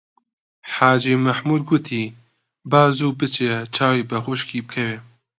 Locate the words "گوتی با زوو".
1.69-3.17